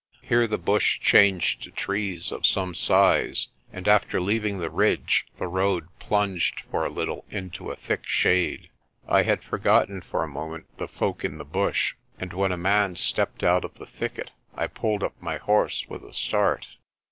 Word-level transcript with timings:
Here 0.23 0.47
the 0.47 0.57
bush 0.57 0.99
changed 0.99 1.61
to 1.61 1.69
trees 1.69 2.31
of 2.31 2.43
some 2.43 2.73
size, 2.73 3.49
and 3.71 3.87
after 3.87 4.19
leav 4.19 4.43
ing 4.47 4.57
the 4.57 4.71
ridge 4.71 5.27
the 5.37 5.47
road 5.47 5.89
plunged 5.99 6.61
for 6.71 6.83
a 6.83 6.89
little 6.89 7.23
into 7.29 7.69
a 7.69 7.75
thick 7.75 8.07
shade. 8.07 8.71
I 9.07 9.21
had 9.21 9.43
forgotten 9.43 10.01
for 10.01 10.23
a 10.23 10.27
moment 10.27 10.65
the 10.79 10.87
folk 10.87 11.23
in 11.23 11.37
the 11.37 11.45
bush, 11.45 11.93
and 12.17 12.33
when 12.33 12.51
a 12.51 12.57
man 12.57 12.95
stepped 12.95 13.43
out 13.43 13.63
of 13.63 13.75
the 13.75 13.85
thicket 13.85 14.31
I 14.55 14.65
pulled 14.65 15.03
up 15.03 15.13
my 15.21 15.37
horse 15.37 15.85
with 15.87 16.01
a 16.03 16.15
start. 16.15 16.65